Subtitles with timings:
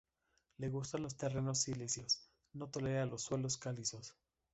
[0.57, 4.15] Le gustan los terrenos silíceos, no tolera los suelos calizos.